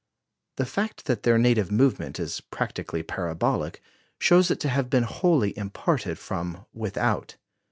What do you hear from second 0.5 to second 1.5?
The fact that their